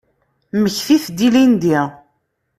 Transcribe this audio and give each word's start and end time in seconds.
Mmektit-d 0.57 1.19
ilindi. 1.27 1.79